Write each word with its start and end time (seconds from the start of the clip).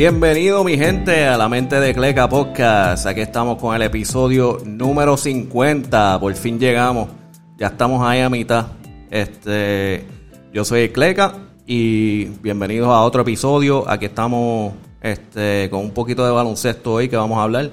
Bienvenido 0.00 0.64
mi 0.64 0.78
gente 0.78 1.26
a 1.26 1.36
la 1.36 1.46
mente 1.50 1.78
de 1.78 1.92
Cleca 1.92 2.26
Podcast. 2.26 3.04
Aquí 3.04 3.20
estamos 3.20 3.58
con 3.58 3.76
el 3.76 3.82
episodio 3.82 4.56
número 4.64 5.18
50. 5.18 6.18
Por 6.18 6.34
fin 6.36 6.58
llegamos. 6.58 7.10
Ya 7.58 7.66
estamos 7.66 8.02
ahí 8.02 8.20
a 8.20 8.30
mitad. 8.30 8.68
Este, 9.10 10.06
yo 10.54 10.64
soy 10.64 10.88
Cleca 10.88 11.34
y 11.66 12.24
bienvenidos 12.40 12.88
a 12.88 13.02
otro 13.02 13.20
episodio. 13.20 13.86
Aquí 13.90 14.06
estamos 14.06 14.72
este, 15.02 15.68
con 15.68 15.80
un 15.80 15.90
poquito 15.90 16.24
de 16.24 16.32
baloncesto 16.32 16.94
hoy 16.94 17.10
que 17.10 17.16
vamos 17.18 17.36
a 17.36 17.42
hablar. 17.42 17.70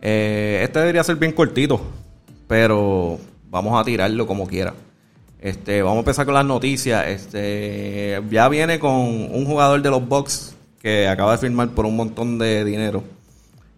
Eh, 0.00 0.60
este 0.62 0.78
debería 0.78 1.04
ser 1.04 1.16
bien 1.16 1.32
cortito, 1.32 1.78
pero 2.48 3.18
vamos 3.50 3.78
a 3.78 3.84
tirarlo 3.84 4.26
como 4.26 4.46
quiera. 4.46 4.72
Este, 5.40 5.82
vamos 5.82 5.96
a 5.96 6.00
empezar 6.00 6.24
con 6.24 6.32
las 6.32 6.46
noticias. 6.46 7.06
Este, 7.06 8.22
ya 8.30 8.48
viene 8.48 8.78
con 8.78 8.94
un 8.94 9.44
jugador 9.44 9.82
de 9.82 9.90
los 9.90 10.08
Bucks 10.08 10.53
que 10.84 11.08
acaba 11.08 11.32
de 11.32 11.38
firmar 11.38 11.70
por 11.70 11.86
un 11.86 11.96
montón 11.96 12.38
de 12.38 12.62
dinero. 12.62 13.02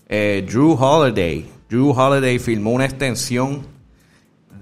Eh, 0.09 0.45
Drew 0.45 0.73
Holiday. 0.73 1.49
Drew 1.71 1.93
Holiday 1.93 2.37
firmó 2.41 2.73
una 2.73 2.85
extensión 2.85 3.65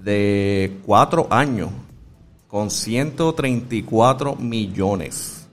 de 0.03 0.77
cuatro 0.85 1.25
años 1.31 1.71
con 2.47 2.69
134 2.69 4.35
millones. 4.35 5.47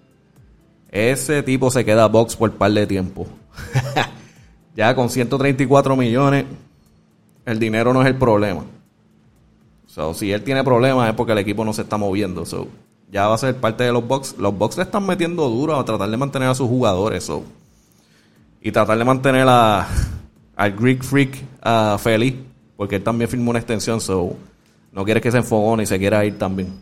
Ese 0.91 1.43
tipo 1.43 1.71
se 1.71 1.83
queda 1.83 2.09
box 2.09 2.37
por 2.37 2.53
par 2.53 2.73
de 2.73 2.87
tiempo. 2.87 3.27
ya 4.77 4.95
con 4.95 5.09
134 5.09 5.97
millones, 5.97 6.45
el 7.47 7.59
dinero 7.59 7.95
no 7.95 8.03
es 8.03 8.09
el 8.09 8.17
problema. 8.17 8.67
So, 9.87 10.13
si 10.13 10.31
él 10.31 10.43
tiene 10.43 10.63
problemas 10.63 11.09
es 11.09 11.15
porque 11.15 11.33
el 11.33 11.39
equipo 11.39 11.65
no 11.65 11.73
se 11.73 11.81
está 11.81 11.97
moviendo. 11.97 12.45
So, 12.45 12.69
ya 13.13 13.29
va 13.29 13.35
a 13.35 13.39
ser 13.39 13.55
parte 13.57 13.85
de 13.85 13.93
los 13.93 14.09
Bucks. 14.09 14.37
Los 14.39 14.57
Bucks 14.57 14.79
le 14.79 14.85
están 14.85 15.07
metiendo 15.07 15.47
duro 15.49 15.79
a 15.79 15.85
tratar 15.85 16.09
de 16.09 16.17
mantener 16.17 16.49
a 16.49 16.55
sus 16.55 16.67
jugadores. 16.67 17.31
y 18.63 18.73
tratar 18.73 18.97
de 18.97 19.05
mantener 19.05 19.47
a, 19.49 19.87
al 20.57 20.73
Greek 20.73 21.05
Freak 21.05 21.45
uh, 21.65 21.99
feliz. 21.99 22.35
Porque 22.75 22.97
él 22.97 23.03
también 23.05 23.29
firmó 23.29 23.51
una 23.51 23.59
extensión. 23.59 24.01
So, 24.01 24.35
no 24.93 25.05
quiere 25.05 25.21
que 25.21 25.31
se 25.31 25.37
enfogone 25.37 25.83
y 25.83 25.87
se 25.87 25.99
quiera 25.99 26.25
ir 26.25 26.39
también. 26.39 26.73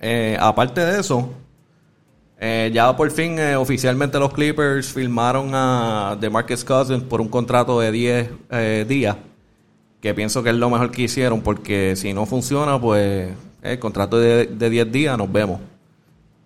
Eh, 0.00 0.36
aparte 0.38 0.82
de 0.82 1.00
eso, 1.00 1.30
eh, 2.38 2.70
ya 2.74 2.94
por 2.94 3.10
fin 3.10 3.38
eh, 3.38 3.56
oficialmente 3.56 4.18
los 4.18 4.34
Clippers 4.34 4.92
firmaron 4.92 5.50
a 5.54 6.14
DeMarcus 6.20 6.62
Cousins 6.62 7.02
por 7.02 7.22
un 7.22 7.28
contrato 7.28 7.80
de 7.80 7.90
10 7.90 8.86
días. 8.86 9.16
Que 10.02 10.12
pienso 10.12 10.42
que 10.42 10.50
es 10.50 10.56
lo 10.56 10.68
mejor 10.68 10.90
que 10.90 11.02
hicieron. 11.02 11.40
Porque 11.40 11.96
si 11.96 12.12
no 12.12 12.26
funciona, 12.26 12.78
pues 12.78 13.30
el 13.64 13.78
contrato 13.78 14.18
de, 14.18 14.46
de 14.46 14.70
10 14.70 14.92
días, 14.92 15.18
nos 15.18 15.32
vemos. 15.32 15.58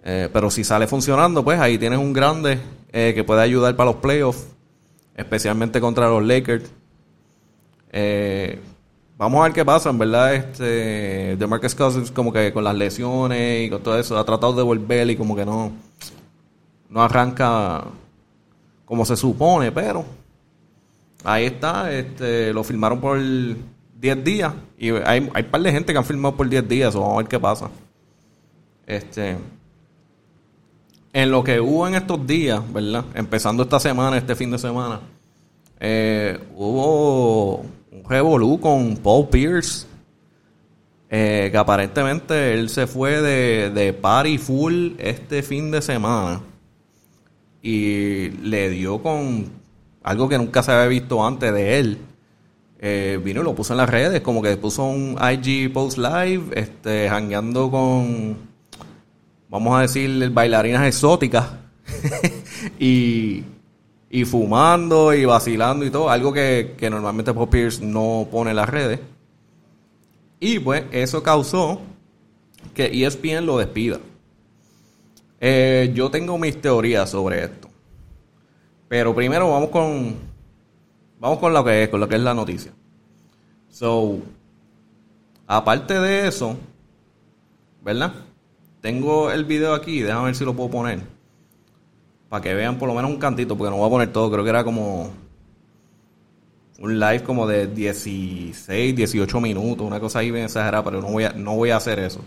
Eh, 0.05 0.29
pero 0.33 0.51
si 0.51 0.65
sale 0.65 0.87
funcionando, 0.87 1.45
pues 1.45 1.59
ahí 1.61 1.77
tienes 1.77 1.99
un 1.99 2.13
grande 2.13 2.59
eh, 2.93 3.13
que 3.15 3.25
puede 3.25 3.43
ayudar 3.43 3.75
para 3.77 3.91
los 3.91 4.01
playoffs, 4.01 4.47
especialmente 5.15 5.81
contra 5.81 6.09
los 6.09 6.25
Lakers. 6.25 6.71
Eh, 7.91 8.59
vamos 9.19 9.41
a 9.41 9.45
ver 9.45 9.53
qué 9.53 9.65
pasa, 9.65 9.91
en 9.91 9.99
verdad, 9.99 10.35
este 10.35 11.37
de 11.37 11.47
Marcus 11.47 11.75
Cousins 11.75 12.11
como 12.13 12.33
que 12.33 12.53
con 12.53 12.65
las 12.65 12.77
lesiones 12.77 13.67
y 13.67 13.71
con 13.71 13.83
todo 13.83 13.99
eso 13.99 14.17
ha 14.17 14.25
tratado 14.25 14.53
de 14.53 14.63
volver 14.63 15.11
y 15.11 15.17
como 15.17 15.35
que 15.35 15.45
no 15.45 15.73
no 16.89 17.03
arranca 17.03 17.85
como 18.85 19.05
se 19.05 19.17
supone, 19.17 19.73
pero 19.73 20.05
ahí 21.25 21.47
está, 21.47 21.93
este 21.93 22.53
lo 22.53 22.65
firmaron 22.65 23.01
por 23.01 23.19
10 24.01 24.25
días. 24.25 24.55
Y 24.79 24.91
hay, 24.91 25.29
hay 25.35 25.43
un 25.43 25.51
par 25.51 25.61
de 25.61 25.73
gente 25.73 25.93
que 25.93 25.99
han 25.99 26.05
filmado 26.05 26.37
por 26.37 26.49
10 26.49 26.69
días. 26.69 26.95
vamos 26.95 27.15
a 27.15 27.17
ver 27.19 27.27
qué 27.27 27.39
pasa. 27.39 27.71
Este. 28.87 29.37
En 31.13 31.31
lo 31.31 31.43
que 31.43 31.61
hubo 31.61 31.89
en 31.89 31.95
estos 31.95 32.27
días, 32.27 32.61
¿verdad? 32.73 33.05
Empezando 33.15 33.63
esta 33.63 33.81
semana, 33.81 34.17
este 34.17 34.37
fin 34.37 34.51
de 34.51 34.59
semana, 34.59 35.01
eh, 35.81 36.39
hubo 36.55 37.57
un 37.91 38.05
revolú 38.09 38.61
con 38.61 38.97
Paul 38.97 39.29
Pierce. 39.29 39.87
Eh, 41.11 41.49
que 41.51 41.57
aparentemente 41.57 42.53
él 42.53 42.69
se 42.69 42.87
fue 42.87 43.23
de, 43.23 43.71
de 43.71 43.95
party 43.95 44.37
full 44.37 44.91
este 44.99 45.43
fin 45.43 45.71
de 45.71 45.81
semana. 45.81 46.43
Y 47.63 48.29
le 48.43 48.69
dio 48.71 49.03
con 49.03 49.47
algo 50.03 50.29
que 50.29 50.37
nunca 50.39 50.63
se 50.63 50.71
había 50.71 50.87
visto 50.87 51.27
antes 51.27 51.53
de 51.53 51.79
él 51.81 51.99
eh, 52.81 53.21
vino 53.23 53.41
y 53.41 53.45
lo 53.45 53.55
puso 53.55 53.73
en 53.73 53.79
las 53.79 53.91
redes, 53.91 54.21
como 54.21 54.41
que 54.41 54.57
puso 54.57 54.85
un 54.85 55.17
IG 55.21 55.73
post 55.73 55.99
live, 55.99 56.45
este, 56.55 57.09
hangueando 57.09 57.71
con, 57.71 58.37
vamos 59.49 59.79
a 59.79 59.83
decir, 59.83 60.31
bailarinas 60.31 60.87
exóticas 60.87 61.49
y, 62.79 63.43
y 64.11 64.25
fumando 64.25 65.13
y 65.13 65.25
vacilando 65.25 65.85
y 65.85 65.91
todo, 65.91 66.09
algo 66.09 66.33
que, 66.33 66.77
normalmente 66.91 67.35
Pop 67.35 67.51
Pierce 67.51 67.85
no 67.85 68.29
pone 68.31 68.51
en 68.51 68.57
las 68.57 68.69
redes. 68.69 69.01
Y 70.41 70.61
pues 70.61 70.85
eso 70.93 71.23
causó 71.23 71.81
que 72.75 73.05
ESPN 73.05 73.45
lo 73.45 73.59
despida. 73.59 73.99
Eh, 75.41 75.91
yo 75.95 76.11
tengo 76.11 76.39
mis 76.39 76.61
teorías 76.61 77.11
sobre 77.11 77.45
esto. 77.45 77.69
Pero 78.89 79.15
primero 79.15 79.51
vamos 79.51 79.71
con 79.71 80.28
Vamos 81.21 81.39
con 81.39 81.53
lo 81.53 81.65
que 81.65 81.85
es, 81.85 81.89
con 81.89 82.01
lo 82.01 82.09
que 82.09 82.17
es 82.17 82.21
la 82.21 82.35
noticia. 82.35 82.73
So, 83.69 84.19
aparte 85.47 85.99
de 85.99 86.29
eso, 86.29 86.57
¿verdad? 87.83 88.13
Tengo 88.81 89.31
el 89.31 89.45
video 89.45 89.75
aquí, 89.75 90.01
déjame 90.01 90.27
ver 90.27 90.37
si 90.37 90.45
lo 90.45 90.55
puedo 90.55 90.71
poner. 90.71 91.01
Para 92.29 92.43
que 92.43 92.55
vean 92.55 92.79
por 92.79 92.89
lo 92.89 92.95
menos 92.95 93.11
un 93.11 93.19
cantito, 93.19 93.57
porque 93.57 93.71
no 93.71 93.79
voy 93.79 93.87
a 93.87 93.91
poner 93.91 94.13
todo, 94.13 94.31
creo 94.31 94.45
que 94.45 94.51
era 94.51 94.63
como 94.63 95.11
un 96.79 97.01
live 97.01 97.23
como 97.25 97.47
de 97.47 97.67
16, 97.67 98.95
18 98.95 99.41
minutos, 99.41 99.87
una 99.87 99.99
cosa 99.99 100.21
ahí 100.21 100.31
bien 100.31 100.45
exagerada, 100.45 100.85
pero 100.85 101.01
no 101.01 101.09
voy 101.09 101.25
a, 101.25 101.33
no 101.33 101.57
voy 101.57 101.71
a 101.71 101.77
hacer 101.77 101.99
eso. 101.99 102.21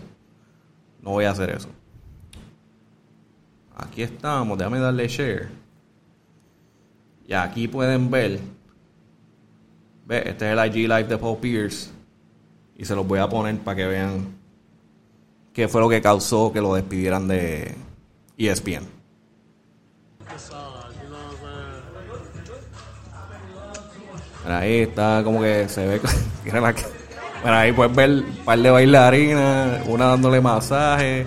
No 1.00 1.10
voy 1.10 1.24
a 1.24 1.30
hacer 1.30 1.50
eso. 1.50 1.68
Aquí 3.76 4.02
estamos, 4.02 4.58
déjame 4.58 4.78
darle 4.78 5.08
share. 5.08 5.48
Y 7.26 7.32
aquí 7.32 7.66
pueden 7.66 8.10
ver 8.10 8.40
Ve, 10.06 10.22
este 10.26 10.52
es 10.52 10.58
el 10.58 10.66
IG 10.66 10.88
Live 10.88 11.04
de 11.04 11.18
Paul 11.18 11.38
Pierce. 11.38 11.90
Y 12.76 12.84
se 12.84 12.94
los 12.94 13.06
voy 13.06 13.18
a 13.18 13.28
poner 13.28 13.56
para 13.58 13.76
que 13.76 13.86
vean 13.86 14.26
qué 15.52 15.68
fue 15.68 15.80
lo 15.80 15.88
que 15.88 16.00
causó 16.00 16.52
que 16.52 16.60
lo 16.60 16.74
despidieran 16.74 17.28
de 17.28 17.74
ESPN. 18.36 19.02
ahí 24.44 24.80
está 24.80 25.22
como 25.24 25.40
que 25.40 25.68
se 25.68 25.86
ve. 25.86 26.00
bueno, 26.50 27.56
ahí 27.56 27.72
puedes 27.72 27.94
ver 27.94 28.10
un 28.10 28.44
par 28.44 28.58
de 28.58 28.70
bailarinas, 28.70 29.86
una 29.86 30.06
dándole 30.06 30.40
masaje, 30.40 31.26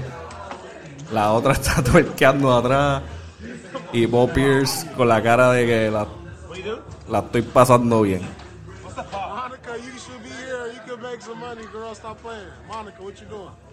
la 1.13 1.31
otra 1.31 1.53
está 1.53 1.83
tuerqueando 1.83 2.53
atrás. 2.53 3.03
Y 3.93 4.07
Paul 4.07 4.29
Pierce 4.31 4.87
con 4.97 5.07
la 5.07 5.23
cara 5.23 5.51
de 5.51 5.65
que 5.65 5.91
la 7.09 7.19
estoy 7.19 7.41
pasando 7.43 8.01
bien. 8.01 8.21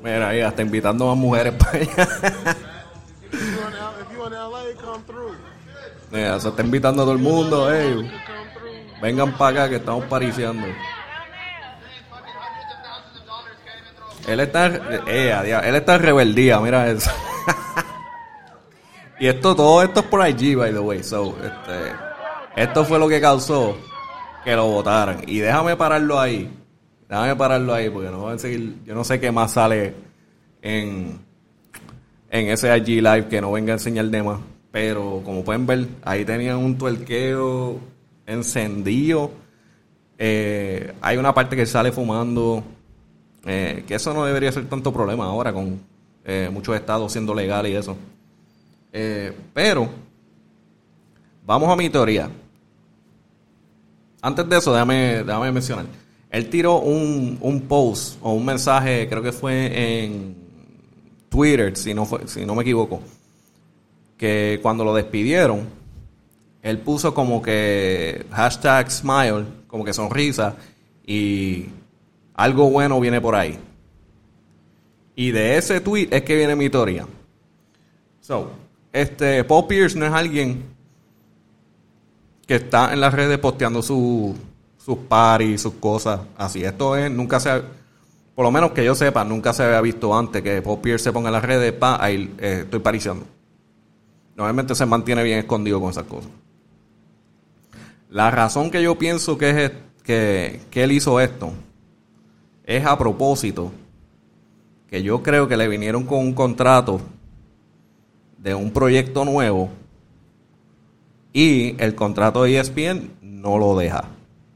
Mira, 0.03 0.29
ahí 0.29 0.41
hasta 0.41 0.63
invitando 0.63 1.07
a 1.07 1.15
más 1.15 1.19
mujeres 1.19 1.55
para 1.55 1.79
allá. 1.79 2.57
Mira, 6.11 6.41
se 6.41 6.49
está 6.49 6.63
invitando 6.63 7.03
a 7.03 7.05
todo 7.05 7.15
el 7.15 7.19
mundo, 7.19 7.69
Vengan 9.01 9.33
para 9.33 9.63
acá 9.63 9.69
que 9.69 9.77
estamos 9.77 10.05
pariciando. 10.05 10.67
Él 14.29 14.39
está, 14.39 14.67
eh, 15.09 15.61
él 15.65 15.75
está 15.75 15.97
en 15.97 16.03
rebeldía, 16.03 16.61
mira 16.61 16.89
eso. 16.89 17.11
y 19.19 19.27
esto, 19.27 19.57
todo 19.57 19.83
esto 19.83 20.01
es 20.01 20.07
por 20.07 20.29
IG, 20.29 20.57
by 20.57 20.73
the 20.73 20.79
way. 20.79 21.03
So, 21.03 21.37
este, 21.43 21.93
esto 22.55 22.85
fue 22.85 23.01
lo 23.01 23.09
que 23.09 23.21
causó 23.21 23.77
que 24.45 24.55
lo 24.55 24.67
votaran. 24.67 25.23
Y 25.27 25.41
déjame 25.41 25.77
pararlo 25.77 26.21
ahí. 26.21 26.62
Déjame 27.13 27.37
pararlo 27.37 27.75
ahí 27.75 27.91
porque 27.91 28.09
no 28.09 28.21
voy 28.21 28.33
a 28.33 28.39
seguir. 28.39 28.75
Yo 28.87 28.95
no 28.95 29.05
sé 29.05 29.21
qué 29.21 29.31
más 29.31 29.53
sale 29.53 29.93
en, 30.63 31.19
en 32.31 32.49
ese 32.49 32.75
IG 32.75 33.03
Live 33.03 33.29
que 33.29 33.39
no 33.39 33.53
venga 33.53 33.75
a 33.75 33.77
enseñar 33.77 34.07
de 34.07 34.23
más. 34.23 34.41
Pero 34.71 35.21
como 35.23 35.45
pueden 35.45 35.67
ver, 35.67 35.89
ahí 36.05 36.25
tenían 36.25 36.57
un 36.57 36.79
tuerqueo 36.79 37.79
encendido. 38.25 39.31
Eh, 40.17 40.95
hay 41.03 41.19
una 41.19 41.35
parte 41.35 41.55
que 41.55 41.67
sale 41.67 41.93
fumando. 41.93 42.65
Eh, 43.45 43.85
que 43.87 43.97
eso 43.97 44.15
no 44.15 44.25
debería 44.25 44.51
ser 44.51 44.67
tanto 44.67 44.91
problema 44.91 45.27
ahora 45.27 45.53
con 45.53 45.83
eh, 46.25 46.49
muchos 46.51 46.75
estados 46.75 47.13
siendo 47.13 47.35
legal 47.35 47.67
y 47.67 47.77
eso. 47.77 47.95
pero, 49.53 49.87
vamos 51.45 51.69
a 51.69 51.77
mi 51.77 51.91
teoría. 51.91 52.31
Antes 54.23 54.49
de 54.49 54.57
eso, 54.57 54.73
déjame, 54.73 55.25
déjame 55.25 55.53
mencionar. 55.53 55.85
Él 56.33 56.49
tiró 56.49 56.81
un, 56.81 57.37
un 57.43 57.61
post 57.69 58.17
o 58.23 58.33
un 58.33 58.47
mensaje, 58.47 59.07
creo 59.07 59.23
que 59.23 59.33
fue 59.33 60.03
en 60.03 60.35
Twitter, 61.29 61.77
si 61.77 61.93
no, 61.93 62.07
fue, 62.07 62.27
si 62.27 62.47
no 62.47 62.55
me 62.55 62.63
equivoco, 62.63 63.03
que 64.17 64.59
cuando 64.63 64.83
lo 64.83 64.95
despidieron, 64.95 65.69
él 66.63 66.79
puso 66.79 67.13
como 67.13 67.43
que 67.43 68.25
hashtag 68.31 68.91
smile, 68.91 69.45
como 69.67 69.85
que 69.85 69.93
sonrisa, 69.93 70.57
y 71.07 71.67
algo 72.33 72.71
bueno 72.71 72.99
viene 72.99 73.21
por 73.21 73.35
ahí. 73.35 73.59
Y 75.15 75.33
de 75.33 75.59
ese 75.59 75.83
tweet 75.83 76.09
es 76.11 76.23
que 76.23 76.35
viene 76.35 76.57
mi 76.57 76.71
teoría. 76.71 77.07
So, 78.23 78.53
este, 78.91 79.45
Paul 79.45 79.67
Pierce 79.67 79.99
no 79.99 80.07
es 80.07 80.13
alguien 80.13 80.65
que 82.47 82.55
está 82.55 82.91
en 82.95 83.03
las 83.03 83.13
redes 83.13 83.37
posteando 83.39 83.83
sus 84.85 84.99
paris, 84.99 85.61
sus 85.61 85.75
cosas 85.75 86.21
así. 86.37 86.65
Esto 86.65 86.97
es, 86.97 87.11
nunca 87.11 87.39
se, 87.39 87.63
por 88.35 88.45
lo 88.45 88.51
menos 88.51 88.73
que 88.73 88.85
yo 88.85 88.95
sepa, 88.95 89.25
nunca 89.25 89.53
se 89.53 89.63
había 89.63 89.81
visto 89.81 90.17
antes 90.17 90.43
que 90.43 90.61
Paul 90.63 90.81
Pierce 90.81 91.05
se 91.05 91.13
ponga 91.13 91.29
en 91.29 91.35
las 91.35 91.45
redes, 91.45 91.73
pa, 91.73 92.03
ahí 92.03 92.35
eh, 92.39 92.61
estoy 92.65 92.81
pariciando. 92.81 93.25
Normalmente 94.37 94.75
se 94.75 94.87
mantiene 94.87 95.23
bien 95.23 95.39
escondido 95.39 95.81
con 95.81 95.91
esas 95.91 96.05
cosas. 96.05 96.31
La 98.11 98.31
razón 98.31 98.71
que 98.71 98.83
yo 98.83 98.99
pienso 98.99 99.39
que, 99.39 99.65
es, 99.65 99.73
que, 100.03 100.61
que 100.71 100.83
él 100.83 100.93
hizo 100.93 101.21
esto 101.21 101.53
es 102.65 102.85
a 102.85 102.99
propósito 102.99 103.73
que 104.89 105.03
yo 105.03 105.23
creo 105.23 105.49
que 105.49 105.57
le 105.57 105.69
vinieron 105.69 106.05
con 106.05 106.19
un 106.19 106.35
contrato 106.35 107.01
de 108.37 108.55
un 108.55 108.73
proyecto 108.73 109.25
nuevo 109.25 109.71
y 111.33 111.81
el 111.83 111.95
contrato 111.95 112.43
de 112.43 112.59
ESPN 112.59 113.11
no 113.23 113.57
lo 113.59 113.77
deja, 113.77 114.11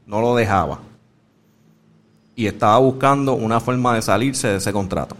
no 0.07 0.21
lo 0.21 0.35
dejaba. 0.35 0.79
Y 2.35 2.47
estaba 2.47 2.79
buscando 2.79 3.33
una 3.33 3.59
forma 3.59 3.93
de 3.93 4.01
salirse 4.01 4.47
de 4.47 4.55
ese 4.55 4.73
contrato. 4.73 5.15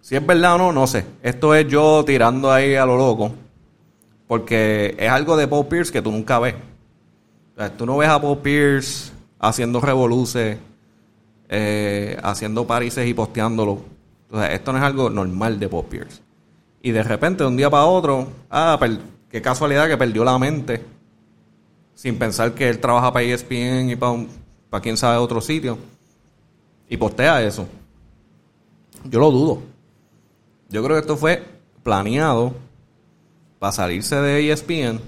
Si 0.00 0.16
es 0.16 0.26
verdad 0.26 0.56
o 0.56 0.58
no, 0.58 0.72
no 0.72 0.86
sé. 0.86 1.06
Esto 1.22 1.54
es 1.54 1.68
yo 1.68 2.04
tirando 2.04 2.50
ahí 2.50 2.74
a 2.74 2.84
lo 2.84 2.96
loco. 2.96 3.32
Porque 4.26 4.96
es 4.98 5.10
algo 5.10 5.36
de 5.36 5.46
Paul 5.46 5.66
Pierce 5.66 5.92
que 5.92 6.02
tú 6.02 6.10
nunca 6.10 6.40
ves. 6.40 6.56
tú 7.76 7.86
no 7.86 7.96
ves 7.96 8.08
a 8.08 8.20
Paul 8.20 8.38
Pierce 8.38 9.12
haciendo 9.38 9.80
revoluces 9.80 10.58
eh, 11.48 12.18
haciendo 12.22 12.66
parises 12.66 13.06
y 13.06 13.14
posteándolo. 13.14 13.78
Entonces, 14.24 14.54
esto 14.54 14.72
no 14.72 14.78
es 14.78 14.84
algo 14.84 15.10
normal 15.10 15.58
de 15.58 15.68
Paul 15.68 15.84
Pierce. 15.84 16.20
Y 16.82 16.90
de 16.90 17.02
repente, 17.02 17.44
de 17.44 17.48
un 17.48 17.56
día 17.56 17.70
para 17.70 17.84
otro, 17.84 18.28
ah, 18.50 18.78
qué 19.30 19.42
casualidad 19.42 19.88
que 19.88 19.96
perdió 19.96 20.24
la 20.24 20.38
mente. 20.38 20.82
Sin 21.94 22.18
pensar 22.18 22.54
que 22.54 22.68
él 22.68 22.78
trabaja 22.78 23.12
para 23.12 23.24
ESPN 23.24 23.90
y 23.90 23.96
para, 23.96 24.26
para 24.70 24.82
quién 24.82 24.96
sabe 24.96 25.16
otro 25.18 25.40
sitio. 25.40 25.78
Y 26.88 26.96
postea 26.96 27.42
eso. 27.42 27.66
Yo 29.04 29.20
lo 29.20 29.30
dudo. 29.30 29.62
Yo 30.68 30.82
creo 30.82 30.96
que 30.96 31.00
esto 31.00 31.16
fue 31.16 31.42
planeado 31.82 32.54
para 33.58 33.72
salirse 33.72 34.16
de 34.16 34.50
ESPN. 34.50 35.00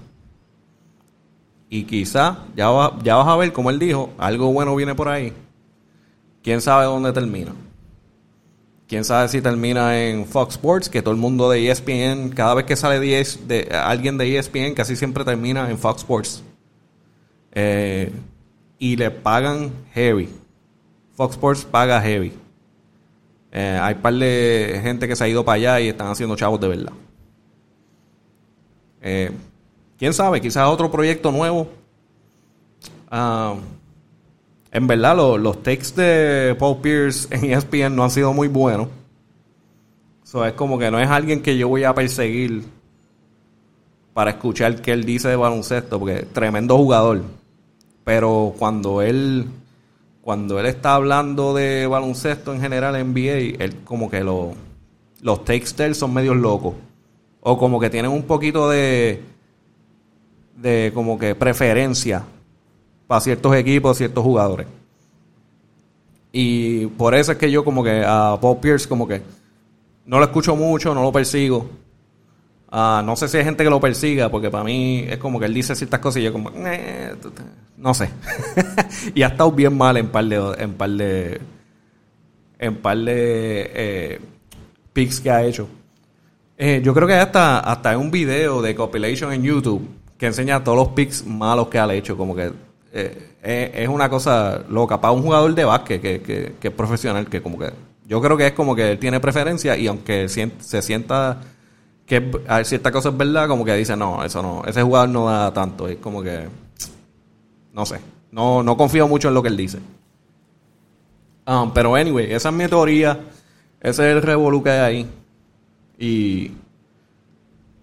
Y 1.68 1.84
quizá, 1.84 2.44
ya, 2.54 2.70
ya 3.02 3.16
vas 3.16 3.28
a 3.28 3.36
ver, 3.36 3.52
como 3.52 3.70
él 3.70 3.78
dijo, 3.78 4.10
algo 4.18 4.52
bueno 4.52 4.76
viene 4.76 4.94
por 4.94 5.08
ahí. 5.08 5.32
¿Quién 6.42 6.60
sabe 6.60 6.84
dónde 6.84 7.12
termina? 7.12 7.52
¿Quién 8.86 9.04
sabe 9.04 9.28
si 9.28 9.42
termina 9.42 10.00
en 10.00 10.26
Fox 10.26 10.54
Sports? 10.54 10.88
Que 10.88 11.02
todo 11.02 11.10
el 11.10 11.18
mundo 11.18 11.50
de 11.50 11.68
ESPN, 11.68 12.28
cada 12.28 12.54
vez 12.54 12.66
que 12.66 12.76
sale 12.76 13.00
de, 13.00 13.68
alguien 13.72 14.16
de 14.16 14.38
ESPN, 14.38 14.74
casi 14.74 14.94
siempre 14.94 15.24
termina 15.24 15.68
en 15.68 15.76
Fox 15.76 16.02
Sports. 16.02 16.44
Eh, 17.58 18.12
y 18.78 18.96
le 18.96 19.10
pagan 19.10 19.72
heavy. 19.94 20.28
Fox 21.14 21.36
Sports 21.36 21.64
paga 21.64 22.02
heavy. 22.02 22.34
Eh, 23.50 23.78
hay 23.80 23.94
par 23.94 24.12
de 24.12 24.78
gente 24.82 25.08
que 25.08 25.16
se 25.16 25.24
ha 25.24 25.28
ido 25.28 25.42
para 25.42 25.56
allá 25.56 25.80
y 25.80 25.88
están 25.88 26.08
haciendo 26.08 26.36
chavos 26.36 26.60
de 26.60 26.68
verdad. 26.68 26.92
Eh, 29.00 29.30
¿Quién 29.98 30.12
sabe? 30.12 30.42
Quizás 30.42 30.68
otro 30.68 30.90
proyecto 30.90 31.32
nuevo. 31.32 31.66
Ah, 33.10 33.54
en 34.70 34.86
verdad 34.86 35.16
los, 35.16 35.40
los 35.40 35.62
takes 35.62 35.92
de 35.96 36.54
Paul 36.58 36.82
Pierce 36.82 37.26
en 37.34 37.52
ESPN 37.52 37.96
no 37.96 38.04
han 38.04 38.10
sido 38.10 38.34
muy 38.34 38.48
buenos. 38.48 38.88
So, 40.24 40.44
es 40.44 40.52
como 40.52 40.78
que 40.78 40.90
no 40.90 41.00
es 41.00 41.08
alguien 41.08 41.40
que 41.40 41.56
yo 41.56 41.68
voy 41.68 41.84
a 41.84 41.94
perseguir 41.94 42.64
para 44.12 44.32
escuchar 44.32 44.82
qué 44.82 44.92
él 44.92 45.04
dice 45.04 45.28
de 45.28 45.36
baloncesto, 45.36 45.98
porque 45.98 46.26
tremendo 46.34 46.76
jugador. 46.76 47.22
Pero 48.06 48.54
cuando 48.56 49.02
él 49.02 49.48
cuando 50.22 50.60
él 50.60 50.66
está 50.66 50.94
hablando 50.94 51.54
de 51.54 51.88
baloncesto 51.88 52.54
en 52.54 52.60
general 52.60 52.94
en 52.94 53.10
NBA, 53.10 53.64
él 53.64 53.78
como 53.84 54.08
que 54.08 54.22
lo, 54.22 54.52
los 55.22 55.44
takes 55.44 55.72
de 55.76 55.86
él 55.86 55.96
son 55.96 56.14
medios 56.14 56.36
locos. 56.36 56.74
O 57.40 57.58
como 57.58 57.80
que 57.80 57.90
tienen 57.90 58.12
un 58.12 58.22
poquito 58.22 58.70
de 58.70 59.24
de 60.54 60.92
como 60.94 61.18
que 61.18 61.34
preferencia 61.34 62.22
para 63.08 63.20
ciertos 63.20 63.56
equipos, 63.56 63.98
ciertos 63.98 64.22
jugadores. 64.22 64.68
Y 66.30 66.86
por 66.86 67.12
eso 67.16 67.32
es 67.32 67.38
que 67.38 67.50
yo 67.50 67.64
como 67.64 67.82
que 67.82 68.04
a 68.06 68.38
Paul 68.40 68.58
Pierce 68.58 68.88
como 68.88 69.08
que 69.08 69.20
no 70.04 70.20
lo 70.20 70.24
escucho 70.26 70.54
mucho, 70.54 70.94
no 70.94 71.02
lo 71.02 71.10
persigo. 71.10 71.68
Ah, 72.70 73.02
no 73.04 73.14
sé 73.14 73.28
si 73.28 73.36
hay 73.36 73.44
gente 73.44 73.62
que 73.62 73.70
lo 73.70 73.80
persiga, 73.80 74.28
porque 74.28 74.50
para 74.50 74.64
mí 74.64 75.04
es 75.08 75.18
como 75.18 75.38
que 75.38 75.46
él 75.46 75.54
dice 75.54 75.74
ciertas 75.74 76.00
cosas 76.00 76.20
y 76.20 76.24
yo 76.24 76.32
como, 76.32 76.50
no 77.76 77.94
sé. 77.94 78.10
y 79.14 79.22
ha 79.22 79.28
estado 79.28 79.52
bien 79.52 79.76
mal 79.76 79.96
en 79.96 80.08
par 80.08 80.24
de, 80.24 80.54
en 80.58 80.72
par 80.74 80.90
de, 80.90 81.40
en 82.58 82.76
par 82.76 82.98
de 82.98 83.70
eh, 83.74 84.20
picks 84.92 85.20
que 85.20 85.30
ha 85.30 85.44
hecho. 85.44 85.68
Eh, 86.58 86.80
yo 86.82 86.92
creo 86.92 87.06
que 87.06 87.14
hasta, 87.14 87.60
hasta 87.60 87.90
hay 87.90 87.96
un 87.96 88.10
video 88.10 88.62
de 88.62 88.74
compilation 88.74 89.32
en 89.32 89.42
YouTube 89.42 89.88
que 90.18 90.26
enseña 90.26 90.64
todos 90.64 90.78
los 90.78 90.88
picks 90.88 91.24
malos 91.24 91.68
que 91.68 91.78
ha 91.78 91.92
hecho, 91.94 92.16
como 92.16 92.34
que 92.34 92.50
eh, 92.92 93.72
es 93.74 93.88
una 93.88 94.08
cosa 94.08 94.64
loca 94.68 95.00
para 95.00 95.12
un 95.12 95.22
jugador 95.22 95.54
de 95.54 95.64
básquet 95.64 96.00
que, 96.00 96.20
que, 96.58 96.68
es 96.68 96.74
profesional, 96.74 97.28
que 97.28 97.42
como 97.42 97.58
que 97.58 97.70
yo 98.06 98.20
creo 98.20 98.36
que 98.36 98.48
es 98.48 98.52
como 98.54 98.74
que 98.74 98.92
él 98.92 98.98
tiene 98.98 99.20
preferencia 99.20 99.76
y 99.76 99.86
aunque 99.86 100.28
se 100.28 100.82
sienta 100.82 101.40
que 102.06 102.30
a 102.46 102.62
cierta 102.64 102.92
cosa 102.92 103.08
es 103.08 103.16
verdad, 103.16 103.48
como 103.48 103.64
que 103.64 103.74
dice, 103.74 103.96
no, 103.96 104.24
eso 104.24 104.40
no, 104.40 104.62
ese 104.64 104.82
jugador 104.82 105.08
no 105.08 105.26
da 105.26 105.52
tanto, 105.52 105.88
es 105.88 105.96
como 105.96 106.22
que, 106.22 106.48
no 107.72 107.84
sé, 107.84 108.00
no, 108.30 108.62
no 108.62 108.76
confío 108.76 109.08
mucho 109.08 109.28
en 109.28 109.34
lo 109.34 109.42
que 109.42 109.48
él 109.48 109.56
dice. 109.56 109.78
Um, 111.46 111.72
pero 111.72 111.94
anyway, 111.94 112.32
esa 112.32 112.48
es 112.48 112.54
mi 112.54 112.66
teoría, 112.68 113.20
ese 113.80 114.10
es 114.10 114.16
el 114.16 114.22
revolú 114.22 114.62
que 114.62 114.70
hay 114.70 114.78
ahí 114.80 115.06
y 115.98 116.52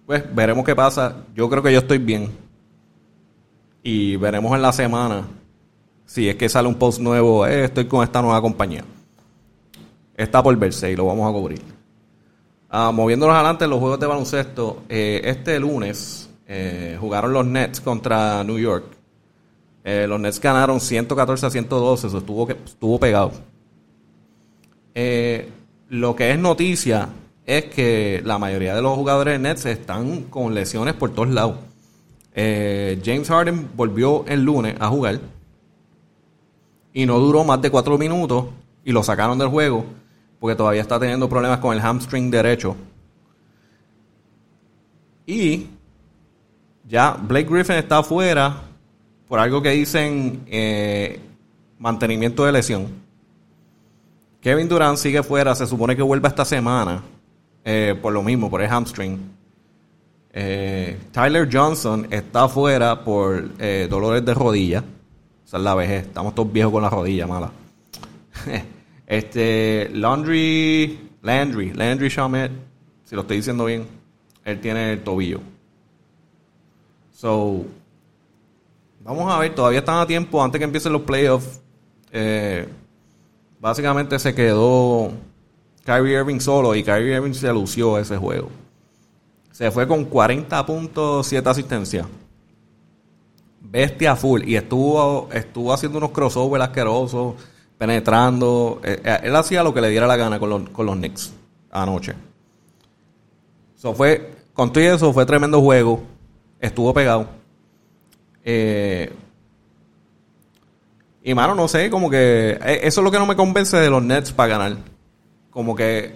pues 0.06 0.22
veremos 0.34 0.64
qué 0.64 0.74
pasa, 0.74 1.24
yo 1.34 1.48
creo 1.48 1.62
que 1.62 1.72
yo 1.72 1.78
estoy 1.78 1.98
bien 1.98 2.30
y 3.82 4.16
veremos 4.16 4.54
en 4.54 4.62
la 4.62 4.72
semana 4.72 5.24
si 6.06 6.28
es 6.28 6.36
que 6.36 6.48
sale 6.48 6.68
un 6.68 6.74
post 6.74 7.00
nuevo, 7.00 7.46
eh, 7.46 7.64
estoy 7.64 7.86
con 7.86 8.04
esta 8.04 8.20
nueva 8.20 8.40
compañía. 8.40 8.84
Está 10.16 10.42
por 10.42 10.56
verse 10.56 10.92
y 10.92 10.96
lo 10.96 11.06
vamos 11.06 11.28
a 11.28 11.32
cubrir. 11.32 11.73
Ah, 12.76 12.90
moviéndonos 12.90 13.36
adelante 13.36 13.62
en 13.66 13.70
los 13.70 13.78
juegos 13.78 14.00
de 14.00 14.06
baloncesto, 14.08 14.82
eh, 14.88 15.20
este 15.22 15.60
lunes 15.60 16.28
eh, 16.48 16.98
jugaron 17.00 17.32
los 17.32 17.46
Nets 17.46 17.80
contra 17.80 18.42
New 18.42 18.58
York. 18.58 18.86
los 19.84 20.18
Nets 20.18 20.40
ganaron 20.40 20.80
114 20.80 21.46
a 21.46 21.50
112, 21.50 22.08
eso 22.08 22.18
estuvo, 22.18 22.50
estuvo 22.50 22.98
pegado. 22.98 23.30
lo 25.88 26.16
que 26.16 26.32
es 26.32 26.38
noticia 26.40 27.10
es 27.46 27.66
que 27.66 28.20
la 28.24 28.38
mayoría 28.38 28.74
de 28.74 28.82
los 28.82 28.96
jugadores 28.96 29.34
de 29.34 29.38
Nets 29.38 29.66
están 29.66 30.22
con 30.22 30.52
lesiones 30.52 30.94
por 30.94 31.10
todos 31.10 31.28
lados. 31.28 31.58
Eh, 32.34 33.00
James 33.04 33.28
Harden 33.28 33.70
volvió 33.76 34.24
el 34.26 34.42
lunes 34.42 34.74
a 34.80 34.88
jugar 34.88 35.20
y 36.92 37.06
no 37.06 37.20
duró 37.20 37.44
más 37.44 37.62
de 37.62 37.70
cuatro 37.70 37.98
minutos 37.98 38.46
y 38.84 38.90
lo 38.90 39.04
sacaron 39.04 39.38
del 39.38 39.46
juego 39.46 39.86
porque 40.44 40.56
todavía 40.56 40.82
está 40.82 41.00
teniendo 41.00 41.26
problemas 41.26 41.58
con 41.58 41.74
el 41.74 41.80
hamstring 41.80 42.30
derecho. 42.30 42.76
Y 45.24 45.68
ya 46.86 47.12
Blake 47.12 47.48
Griffin 47.48 47.76
está 47.76 48.00
afuera 48.00 48.54
por 49.26 49.38
algo 49.38 49.62
que 49.62 49.70
dicen 49.70 50.42
eh, 50.46 51.18
mantenimiento 51.78 52.44
de 52.44 52.52
lesión. 52.52 52.88
Kevin 54.42 54.68
Durant 54.68 54.98
sigue 54.98 55.22
fuera, 55.22 55.54
se 55.54 55.66
supone 55.66 55.96
que 55.96 56.02
vuelva 56.02 56.28
esta 56.28 56.44
semana 56.44 57.02
eh, 57.64 57.98
por 58.02 58.12
lo 58.12 58.22
mismo, 58.22 58.50
por 58.50 58.60
el 58.60 58.68
hamstring. 58.68 59.18
Eh, 60.30 60.98
Tyler 61.10 61.48
Johnson 61.50 62.06
está 62.10 62.50
fuera 62.50 63.02
por 63.02 63.56
dolores 63.88 64.22
de 64.22 64.34
rodilla. 64.34 64.84
Esa 65.46 65.56
es 65.56 65.62
la 65.62 65.74
vejez. 65.74 66.02
Estamos 66.04 66.34
todos 66.34 66.52
viejos 66.52 66.70
con 66.70 66.82
la 66.82 66.90
rodilla 66.90 67.26
mala. 67.26 67.50
este, 69.06 69.90
Landry, 69.92 71.10
Landry, 71.22 71.72
Landry 71.72 72.08
Shamet, 72.08 72.50
si 73.04 73.14
lo 73.14 73.22
estoy 73.22 73.38
diciendo 73.38 73.64
bien, 73.64 73.86
él 74.44 74.60
tiene 74.60 74.92
el 74.92 75.02
tobillo. 75.02 75.40
So, 77.12 77.64
vamos 79.00 79.32
a 79.32 79.38
ver, 79.38 79.54
todavía 79.54 79.80
están 79.80 79.98
a 79.98 80.06
tiempo 80.06 80.42
antes 80.42 80.58
que 80.58 80.64
empiecen 80.64 80.92
los 80.92 81.02
playoffs. 81.02 81.60
Eh, 82.12 82.68
básicamente 83.60 84.18
se 84.18 84.34
quedó 84.34 85.12
Kyrie 85.84 86.18
Irving 86.18 86.40
solo 86.40 86.74
y 86.74 86.82
Kyrie 86.82 87.16
Irving 87.16 87.32
se 87.32 87.52
lució 87.52 87.98
ese 87.98 88.16
juego. 88.16 88.50
se 89.52 89.70
fue 89.70 89.86
con 89.86 90.04
40 90.04 90.66
puntos, 90.66 91.26
7 91.28 91.48
asistencias. 91.48 92.06
Bestia 93.60 94.16
full. 94.16 94.42
Y 94.46 94.56
estuvo, 94.56 95.28
estuvo 95.32 95.72
haciendo 95.72 95.98
unos 95.98 96.10
crossovers 96.10 96.64
asquerosos, 96.64 97.34
penetrando. 97.86 98.80
Eh, 98.82 99.00
eh, 99.04 99.20
él 99.24 99.36
hacía 99.36 99.62
lo 99.62 99.74
que 99.74 99.80
le 99.82 99.90
diera 99.90 100.06
la 100.06 100.16
gana 100.16 100.38
con 100.38 100.48
los, 100.48 100.70
con 100.70 100.86
los 100.86 100.96
Knicks 100.96 101.32
anoche. 101.70 102.14
So 103.76 103.92
fue, 103.92 104.32
con 104.54 104.72
todo 104.72 104.84
eso, 104.84 105.12
fue 105.12 105.26
tremendo 105.26 105.60
juego. 105.60 106.02
Estuvo 106.60 106.94
pegado. 106.94 107.28
Eh, 108.42 109.12
y 111.22 111.34
mano, 111.34 111.54
no 111.54 111.68
sé, 111.68 111.90
como 111.90 112.08
que 112.08 112.58
eso 112.82 113.00
es 113.00 113.04
lo 113.04 113.10
que 113.10 113.18
no 113.18 113.26
me 113.26 113.36
convence 113.36 113.76
de 113.76 113.90
los 113.90 114.02
Nets 114.02 114.32
para 114.32 114.48
ganar. 114.48 114.76
Como 115.50 115.76
que 115.76 116.14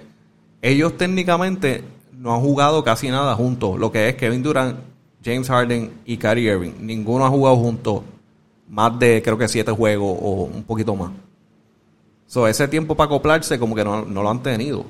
ellos 0.63 0.97
técnicamente 0.97 1.85
no 2.13 2.35
han 2.35 2.41
jugado 2.41 2.83
casi 2.83 3.11
nada 3.11 3.35
juntos. 3.35 3.79
Lo 3.79 3.93
que 3.93 4.09
es 4.09 4.15
Kevin 4.17 4.43
Durant, 4.43 4.79
James 5.23 5.49
Harden 5.49 5.93
y 6.07 6.17
Kyrie 6.17 6.51
Irving. 6.51 6.73
Ninguno 6.81 7.27
ha 7.27 7.31
jugado 7.31 7.57
juntos 7.57 8.03
más 8.69 8.99
de 8.99 9.23
creo 9.23 9.37
que 9.37 9.49
siete 9.49 9.73
juegos 9.73 10.19
o 10.21 10.45
un 10.45 10.63
poquito 10.63 10.97
más. 10.97 11.11
So, 12.29 12.47
ese 12.47 12.69
tiempo 12.69 12.95
para 12.95 13.07
acoplarse 13.07 13.59
como 13.59 13.75
que 13.75 13.83
no, 13.83 14.05
lo 14.05 14.31
han 14.31 14.43
tenido. 14.43 14.85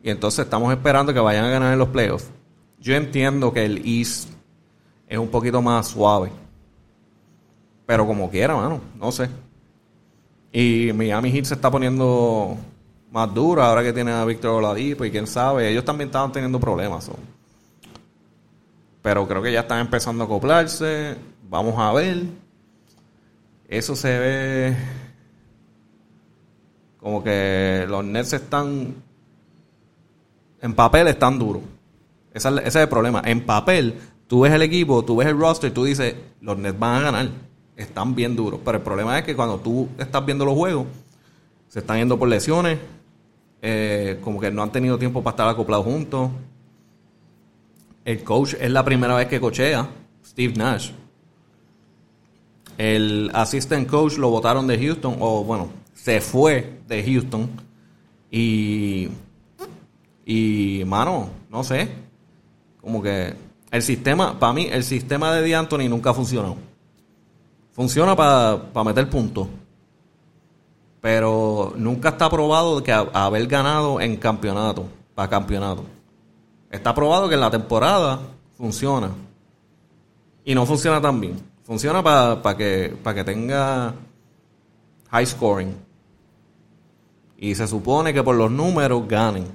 Y 0.00 0.10
entonces 0.10 0.44
estamos 0.44 0.72
esperando 0.72 1.12
que 1.12 1.18
vayan 1.18 1.44
a 1.44 1.50
ganar 1.50 1.72
en 1.72 1.78
los 1.80 1.88
playoffs. 1.88 2.30
Yo 2.78 2.94
entiendo 2.94 3.52
que 3.52 3.64
el 3.64 3.82
East 3.84 4.30
es 5.08 5.18
un 5.18 5.28
poquito 5.28 5.60
más 5.60 5.88
suave. 5.88 6.30
Pero 7.84 8.06
como 8.06 8.30
quiera, 8.30 8.54
mano, 8.54 8.80
no 8.96 9.10
sé. 9.10 9.28
Y 10.52 10.92
Miami 10.94 11.32
Heat 11.32 11.46
se 11.46 11.54
está 11.54 11.68
poniendo 11.68 12.56
más 13.10 13.34
dura 13.34 13.66
ahora 13.66 13.82
que 13.82 13.92
tiene 13.92 14.12
a 14.12 14.24
Víctor 14.24 14.52
Oladipo 14.52 15.04
y 15.04 15.10
quién 15.10 15.26
sabe, 15.26 15.68
ellos 15.68 15.84
también 15.84 16.08
estaban 16.08 16.30
teniendo 16.30 16.60
problemas. 16.60 17.10
Pero 19.02 19.26
creo 19.26 19.42
que 19.42 19.52
ya 19.52 19.60
están 19.60 19.80
empezando 19.80 20.22
a 20.22 20.26
acoplarse. 20.26 21.16
Vamos 21.48 21.74
a 21.76 21.92
ver. 21.92 22.22
Eso 23.68 23.96
se 23.96 24.16
ve 24.16 24.76
como 27.06 27.22
que 27.22 27.86
los 27.88 28.04
Nets 28.04 28.32
están 28.32 28.92
en 30.60 30.74
papel 30.74 31.06
están 31.06 31.38
duros. 31.38 31.62
Ese, 32.34 32.48
es 32.64 32.74
el 32.74 32.88
problema. 32.88 33.22
En 33.24 33.46
papel, 33.46 33.94
tú 34.26 34.40
ves 34.40 34.52
el 34.52 34.62
equipo, 34.62 35.04
tú 35.04 35.14
ves 35.14 35.28
el 35.28 35.38
roster, 35.38 35.72
tú 35.72 35.84
dices, 35.84 36.16
los 36.40 36.58
Nets 36.58 36.76
van 36.76 36.96
a 36.96 37.00
ganar. 37.02 37.28
Están 37.76 38.16
bien 38.16 38.34
duros. 38.34 38.58
Pero 38.64 38.78
el 38.78 38.82
problema 38.82 39.16
es 39.20 39.24
que 39.24 39.36
cuando 39.36 39.58
tú 39.58 39.88
estás 39.96 40.26
viendo 40.26 40.44
los 40.44 40.54
juegos, 40.54 40.88
se 41.68 41.78
están 41.78 41.98
yendo 41.98 42.18
por 42.18 42.28
lesiones, 42.28 42.76
eh, 43.62 44.18
como 44.24 44.40
que 44.40 44.50
no 44.50 44.64
han 44.64 44.72
tenido 44.72 44.98
tiempo 44.98 45.22
para 45.22 45.34
estar 45.34 45.48
acoplados 45.48 45.86
juntos. 45.86 46.32
El 48.04 48.24
coach 48.24 48.54
es 48.58 48.70
la 48.72 48.84
primera 48.84 49.14
vez 49.14 49.28
que 49.28 49.38
cochea, 49.38 49.88
Steve 50.24 50.54
Nash. 50.56 50.90
El 52.76 53.30
assistant 53.32 53.88
coach 53.88 54.16
lo 54.16 54.28
votaron 54.30 54.66
de 54.66 54.76
Houston, 54.76 55.18
o 55.20 55.44
bueno, 55.44 55.85
se 56.06 56.20
fue 56.20 56.78
de 56.86 57.02
Houston. 57.02 57.50
Y, 58.30 59.08
y 60.24 60.84
mano, 60.86 61.30
no 61.50 61.64
sé. 61.64 61.88
Como 62.80 63.02
que 63.02 63.34
el 63.72 63.82
sistema, 63.82 64.38
para 64.38 64.52
mí, 64.52 64.68
el 64.70 64.84
sistema 64.84 65.32
de 65.32 65.50
D'Antoni 65.50 65.88
nunca 65.88 66.10
ha 66.10 66.14
funcionado. 66.14 66.58
Funciona 67.72 68.14
para 68.14 68.84
meter 68.84 69.10
puntos 69.10 69.48
pero 71.00 71.72
nunca 71.76 72.08
está 72.08 72.28
probado 72.28 72.82
que 72.82 72.92
haber 72.92 73.46
ganado 73.46 74.00
en 74.00 74.16
campeonato, 74.16 74.86
para 75.14 75.28
campeonato. 75.28 75.84
Está 76.68 76.92
probado 76.92 77.28
que 77.28 77.34
en 77.34 77.40
la 77.42 77.50
temporada 77.50 78.18
funciona. 78.56 79.10
Y 80.44 80.52
no 80.52 80.66
funciona 80.66 81.00
tan 81.00 81.20
bien. 81.20 81.40
Funciona 81.62 82.02
para 82.02 82.56
que, 82.56 82.96
que 83.14 83.24
tenga 83.24 83.94
high 85.10 85.26
scoring. 85.26 85.85
Y 87.38 87.54
se 87.54 87.66
supone 87.66 88.14
que 88.14 88.22
por 88.22 88.36
los 88.36 88.50
números 88.50 89.06
ganen. 89.08 89.46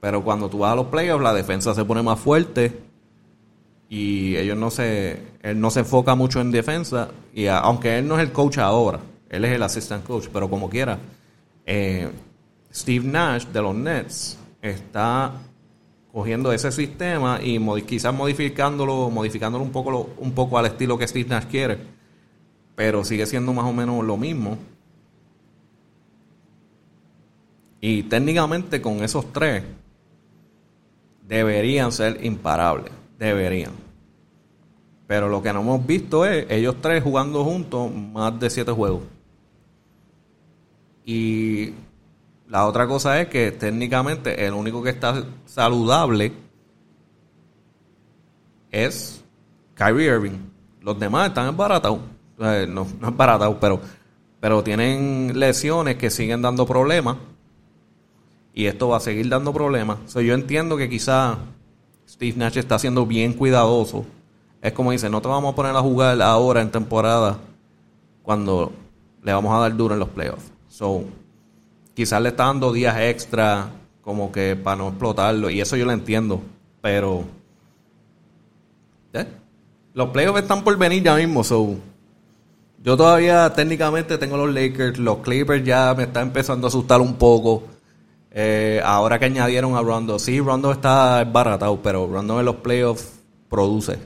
Pero 0.00 0.22
cuando 0.22 0.48
tú 0.48 0.58
vas 0.58 0.72
a 0.72 0.76
los 0.76 0.86
playoffs, 0.86 1.22
la 1.22 1.34
defensa 1.34 1.74
se 1.74 1.84
pone 1.84 2.02
más 2.02 2.18
fuerte. 2.18 2.78
Y 3.88 4.36
ellos 4.36 4.56
no 4.56 4.70
se. 4.70 5.20
Él 5.42 5.60
no 5.60 5.70
se 5.70 5.80
enfoca 5.80 6.14
mucho 6.14 6.40
en 6.40 6.50
defensa. 6.50 7.08
Y 7.34 7.46
aunque 7.46 7.98
él 7.98 8.06
no 8.06 8.16
es 8.16 8.22
el 8.22 8.32
coach 8.32 8.58
ahora 8.58 9.00
él 9.30 9.44
es 9.44 9.52
el 9.52 9.62
assistant 9.62 10.04
coach, 10.04 10.26
pero 10.30 10.50
como 10.50 10.68
quiera. 10.68 10.98
Eh, 11.64 12.10
Steve 12.74 13.06
Nash 13.06 13.46
de 13.46 13.62
los 13.62 13.74
Nets 13.74 14.36
está 14.60 15.32
cogiendo 16.12 16.52
ese 16.52 16.72
sistema 16.72 17.38
y 17.40 17.60
quizás 17.82 18.12
modificándolo, 18.12 19.08
modificándolo 19.08 19.62
un 19.62 19.70
poco, 19.70 20.10
un 20.18 20.32
poco 20.32 20.58
al 20.58 20.66
estilo 20.66 20.98
que 20.98 21.06
Steve 21.06 21.28
Nash 21.28 21.44
quiere, 21.44 21.78
pero 22.74 23.04
sigue 23.04 23.24
siendo 23.26 23.52
más 23.52 23.64
o 23.64 23.72
menos 23.72 24.04
lo 24.04 24.16
mismo. 24.16 24.58
Y 27.80 28.02
técnicamente 28.04 28.82
con 28.82 29.02
esos 29.02 29.32
tres 29.32 29.62
deberían 31.26 31.92
ser 31.92 32.24
imparables, 32.24 32.92
deberían. 33.18 33.72
Pero 35.06 35.28
lo 35.28 35.42
que 35.42 35.52
no 35.52 35.60
hemos 35.60 35.86
visto 35.86 36.24
es 36.24 36.46
ellos 36.50 36.76
tres 36.80 37.02
jugando 37.02 37.44
juntos 37.44 37.90
más 37.92 38.38
de 38.38 38.50
siete 38.50 38.72
juegos. 38.72 39.02
Y 41.04 41.72
la 42.48 42.66
otra 42.66 42.86
cosa 42.86 43.20
es 43.20 43.28
que 43.28 43.52
técnicamente 43.52 44.46
el 44.46 44.54
único 44.54 44.82
que 44.82 44.90
está 44.90 45.24
saludable 45.46 46.32
es 48.70 49.24
Kyrie 49.74 50.06
Irving. 50.06 50.38
Los 50.80 50.98
demás 50.98 51.28
están 51.28 51.48
embaratados. 51.48 52.00
No, 52.38 52.86
no 53.00 53.08
embaratados, 53.08 53.56
pero, 53.60 53.80
pero 54.40 54.62
tienen 54.62 55.38
lesiones 55.38 55.96
que 55.96 56.10
siguen 56.10 56.42
dando 56.42 56.66
problemas. 56.66 57.16
Y 58.52 58.66
esto 58.66 58.88
va 58.88 58.96
a 58.96 59.00
seguir 59.00 59.28
dando 59.28 59.52
problemas. 59.52 59.98
yo 60.14 60.34
entiendo 60.34 60.76
que 60.76 60.88
quizá 60.88 61.38
Steve 62.08 62.36
Nash 62.36 62.58
está 62.58 62.78
siendo 62.78 63.06
bien 63.06 63.32
cuidadoso. 63.32 64.04
Es 64.60 64.72
como 64.72 64.90
dice, 64.90 65.08
no 65.08 65.22
te 65.22 65.28
vamos 65.28 65.52
a 65.52 65.56
poner 65.56 65.74
a 65.74 65.80
jugar 65.80 66.20
ahora 66.20 66.60
en 66.60 66.70
temporada 66.70 67.38
cuando 68.22 68.72
le 69.22 69.32
vamos 69.32 69.54
a 69.54 69.60
dar 69.60 69.76
duro 69.76 69.94
en 69.94 70.00
los 70.00 70.08
playoffs. 70.08 70.52
So, 70.68 71.04
quizás 71.94 72.20
le 72.20 72.30
está 72.30 72.46
dando 72.46 72.72
días 72.72 72.96
extra 72.98 73.70
como 74.02 74.32
que 74.32 74.56
para 74.56 74.76
no 74.76 74.88
explotarlo 74.88 75.50
y 75.50 75.60
eso 75.60 75.76
yo 75.76 75.84
lo 75.84 75.92
entiendo, 75.92 76.40
pero 76.80 77.24
¿eh? 79.12 79.26
los 79.94 80.08
playoffs 80.08 80.40
están 80.40 80.64
por 80.64 80.76
venir 80.78 81.02
ya 81.02 81.14
mismo, 81.16 81.44
so 81.44 81.76
yo 82.82 82.96
todavía 82.96 83.52
técnicamente 83.52 84.16
tengo 84.16 84.38
los 84.38 84.54
Lakers, 84.54 84.98
los 84.98 85.18
Clippers 85.18 85.64
ya 85.64 85.94
me 85.94 86.04
están 86.04 86.28
empezando 86.28 86.66
a 86.66 86.68
asustar 86.68 87.00
un 87.00 87.14
poco. 87.14 87.64
Eh, 88.32 88.80
ahora 88.84 89.18
que 89.18 89.24
añadieron 89.24 89.76
a 89.76 89.82
Rondo, 89.82 90.18
sí, 90.18 90.40
Rondo 90.40 90.70
está 90.70 91.24
baratado, 91.24 91.80
pero 91.82 92.06
Rondo 92.06 92.38
en 92.38 92.46
los 92.46 92.56
playoffs 92.56 93.20
produce. 93.48 93.98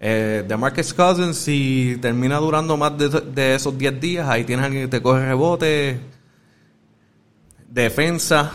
Eh, 0.00 0.44
de 0.46 0.56
Marcus 0.56 0.94
Cousins, 0.94 1.36
si 1.36 1.98
termina 2.00 2.38
durando 2.38 2.76
más 2.76 2.92
de, 2.96 3.54
esos 3.54 3.76
10 3.76 4.00
días, 4.00 4.28
ahí 4.28 4.44
tienes 4.44 4.64
alguien 4.66 4.84
que 4.84 4.96
te 4.96 5.02
coge 5.02 5.26
rebote, 5.26 6.00
defensa, 7.68 8.52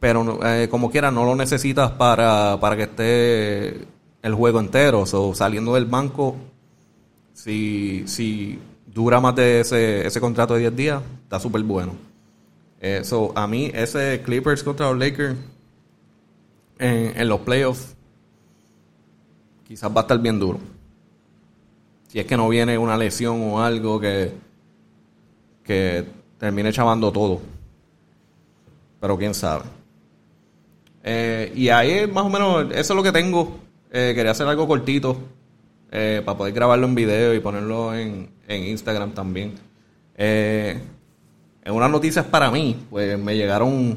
pero 0.00 0.40
eh, 0.44 0.68
como 0.70 0.90
quiera 0.90 1.10
no 1.10 1.24
lo 1.24 1.36
necesitas 1.36 1.92
para, 1.92 2.58
para 2.58 2.76
que 2.76 2.82
esté 2.84 3.86
el 4.22 4.34
juego 4.34 4.58
entero. 4.58 5.06
So, 5.06 5.34
saliendo 5.34 5.74
del 5.74 5.86
banco, 5.86 6.36
si, 7.34 8.04
si 8.06 8.58
dura 8.86 9.20
más 9.20 9.36
de 9.36 9.60
ese, 9.60 10.06
ese 10.06 10.20
contrato 10.20 10.54
de 10.54 10.60
10 10.60 10.76
días, 10.76 11.02
está 11.24 11.38
súper 11.38 11.62
bueno. 11.62 12.11
Eh, 12.84 13.02
a 13.36 13.46
mí, 13.46 13.70
ese 13.72 14.22
Clippers 14.24 14.64
contra 14.64 14.90
los 14.90 14.98
Lakers 14.98 15.36
en, 16.80 17.28
los 17.28 17.40
playoffs 17.40 17.94
quizás 19.64 19.88
va 19.88 20.00
a 20.00 20.02
estar 20.02 20.18
bien 20.18 20.40
duro. 20.40 20.58
Si 22.08 22.18
es 22.18 22.26
que 22.26 22.36
no 22.36 22.48
viene 22.48 22.76
una 22.76 22.96
lesión 22.96 23.40
o 23.40 23.62
algo 23.62 24.00
que, 24.00 24.32
que 25.62 26.04
termine 26.38 26.72
chavando 26.72 27.12
todo. 27.12 27.40
Pero 29.00 29.16
quién 29.16 29.32
sabe. 29.32 29.64
Eh, 31.04 31.52
y 31.54 31.68
ahí 31.68 32.08
más 32.08 32.24
o 32.24 32.30
menos, 32.30 32.64
eso 32.72 32.92
es 32.92 32.96
lo 32.96 33.02
que 33.04 33.12
tengo. 33.12 33.60
Eh, 33.92 34.12
quería 34.14 34.32
hacer 34.32 34.48
algo 34.48 34.66
cortito 34.66 35.18
eh, 35.92 36.20
para 36.24 36.36
poder 36.36 36.52
grabarlo 36.52 36.88
en 36.88 36.96
video 36.96 37.32
y 37.32 37.38
ponerlo 37.38 37.94
en, 37.94 38.28
en 38.48 38.64
Instagram 38.64 39.12
también. 39.12 39.54
En 41.62 41.74
unas 41.74 41.90
noticias 41.90 42.24
para 42.26 42.50
mí, 42.50 42.86
pues 42.90 43.18
me 43.18 43.36
llegaron 43.36 43.96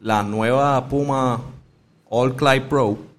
la 0.00 0.22
nueva 0.22 0.88
Puma 0.88 1.40
All 2.08 2.34
Clyde 2.34 2.62
Pro 2.62 3.10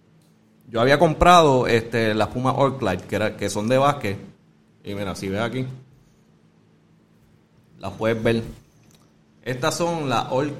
yo 0.71 0.79
había 0.79 0.97
comprado 0.97 1.67
este, 1.67 2.13
las 2.13 2.29
Puma 2.29 2.53
Orclide, 2.53 3.03
que, 3.03 3.15
era, 3.17 3.35
que 3.35 3.49
son 3.49 3.67
de 3.67 3.77
básquet. 3.77 4.17
Y 4.85 4.95
mira, 4.95 5.13
si 5.15 5.27
ves 5.27 5.41
aquí, 5.41 5.67
las 7.77 7.91
puedes 7.91 8.23
ver. 8.23 8.41
Estas 9.43 9.75
son 9.75 10.07
las 10.07 10.31
All 10.31 10.55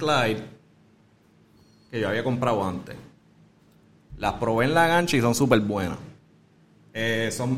que 1.90 2.00
yo 2.02 2.10
había 2.10 2.26
comprado 2.26 2.62
antes. 2.62 2.98
Las 4.18 4.34
probé 4.34 4.66
en 4.66 4.74
la 4.74 4.86
gancha 4.88 5.16
y 5.16 5.22
son 5.22 5.34
súper 5.34 5.62
buenas. 5.62 5.98
Eh, 6.94 7.30
son. 7.32 7.58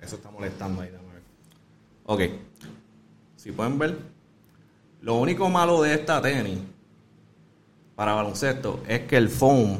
Eso 0.00 0.14
está 0.14 0.30
molestando 0.30 0.82
ahí. 0.82 0.90
Ok. 2.06 2.22
Si 3.34 3.50
pueden 3.50 3.76
ver. 3.76 3.98
Lo 5.00 5.14
único 5.14 5.48
malo 5.48 5.82
de 5.82 5.94
esta 5.94 6.20
tenis 6.20 6.58
para 7.94 8.14
baloncesto 8.14 8.80
es 8.86 9.00
que 9.00 9.16
el 9.16 9.28
foam 9.28 9.78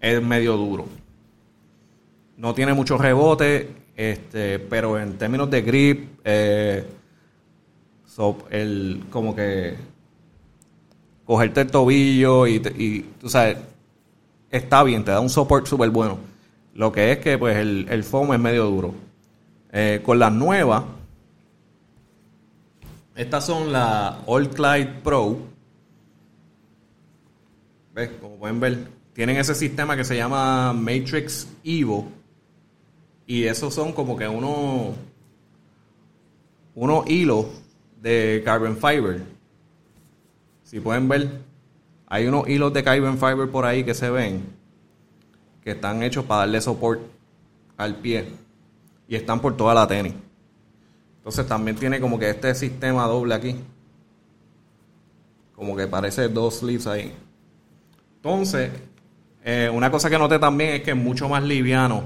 es 0.00 0.22
medio 0.22 0.56
duro. 0.56 0.86
No 2.36 2.54
tiene 2.54 2.74
mucho 2.74 2.98
rebote, 2.98 3.70
este, 3.96 4.58
pero 4.58 4.98
en 4.98 5.16
términos 5.16 5.50
de 5.50 5.62
grip, 5.62 6.08
eh, 6.24 6.84
el, 8.50 9.04
como 9.10 9.34
que 9.34 9.74
cogerte 11.24 11.62
el 11.62 11.70
tobillo 11.70 12.46
y, 12.46 12.56
y, 12.76 13.00
tú 13.20 13.28
sabes, 13.28 13.56
está 14.50 14.82
bien, 14.82 15.04
te 15.04 15.10
da 15.10 15.20
un 15.20 15.30
support 15.30 15.66
súper 15.66 15.90
bueno. 15.90 16.18
Lo 16.74 16.92
que 16.92 17.12
es 17.12 17.18
que 17.18 17.38
pues 17.38 17.56
el, 17.56 17.86
el 17.88 18.04
foam 18.04 18.32
es 18.32 18.40
medio 18.40 18.64
duro. 18.66 18.94
Eh, 19.72 20.00
con 20.04 20.18
las 20.18 20.32
nuevas, 20.32 20.84
estas 23.14 23.46
son 23.46 23.72
las 23.72 24.16
All 24.26 24.48
Clyde 24.50 25.00
Pro. 25.02 25.38
¿Ves? 27.94 28.10
Como 28.20 28.36
pueden 28.36 28.60
ver, 28.60 28.88
tienen 29.12 29.36
ese 29.36 29.54
sistema 29.54 29.96
que 29.96 30.04
se 30.04 30.16
llama 30.16 30.72
Matrix 30.72 31.48
Evo. 31.62 32.08
Y 33.26 33.44
esos 33.44 33.72
son 33.72 33.92
como 33.92 34.16
que 34.16 34.26
unos 34.28 34.96
unos 36.74 37.08
hilos 37.08 37.46
de 38.02 38.42
carbon 38.44 38.76
fiber. 38.76 39.22
Si 40.64 40.80
pueden 40.80 41.08
ver, 41.08 41.40
hay 42.06 42.26
unos 42.26 42.48
hilos 42.48 42.72
de 42.72 42.82
carbon 42.82 43.18
fiber 43.18 43.48
por 43.50 43.64
ahí 43.64 43.84
que 43.84 43.94
se 43.94 44.10
ven 44.10 44.42
que 45.64 45.70
están 45.70 46.02
hechos 46.02 46.26
para 46.26 46.40
darle 46.40 46.60
soporte 46.60 47.04
al 47.78 47.96
pie 47.96 48.26
y 49.08 49.16
están 49.16 49.40
por 49.40 49.56
toda 49.56 49.72
la 49.74 49.86
tenis. 49.86 50.12
Entonces 51.24 51.46
también 51.46 51.74
tiene 51.74 52.00
como 52.00 52.18
que 52.18 52.28
este 52.28 52.54
sistema 52.54 53.06
doble 53.06 53.34
aquí. 53.34 53.56
Como 55.56 55.74
que 55.74 55.86
parece 55.86 56.28
dos 56.28 56.58
sleeves 56.58 56.86
ahí. 56.86 57.14
Entonces, 58.16 58.70
eh, 59.42 59.70
una 59.72 59.90
cosa 59.90 60.10
que 60.10 60.18
noté 60.18 60.38
también 60.38 60.74
es 60.74 60.82
que 60.82 60.90
es 60.90 60.96
mucho 60.96 61.26
más 61.26 61.42
liviano 61.42 62.04